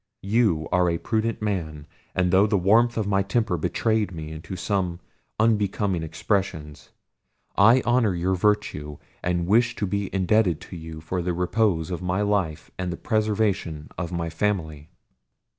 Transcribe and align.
You 0.23 0.67
are 0.71 0.89
a 0.89 0.97
prudent 0.97 1.43
man, 1.43 1.85
and 2.15 2.31
though 2.31 2.47
the 2.47 2.57
warmth 2.57 2.97
of 2.97 3.05
my 3.05 3.21
temper 3.21 3.55
betrayed 3.55 4.11
me 4.11 4.31
into 4.31 4.55
some 4.55 4.99
unbecoming 5.39 6.01
expressions, 6.01 6.89
I 7.55 7.81
honour 7.81 8.15
your 8.15 8.33
virtue, 8.33 8.97
and 9.21 9.45
wish 9.45 9.75
to 9.75 9.85
be 9.85 10.09
indebted 10.11 10.59
to 10.61 10.75
you 10.75 11.01
for 11.01 11.21
the 11.21 11.33
repose 11.35 11.91
of 11.91 12.01
my 12.01 12.23
life 12.23 12.71
and 12.79 12.91
the 12.91 12.97
preservation 12.97 13.89
of 13.95 14.11
my 14.11 14.31
family." 14.31 14.89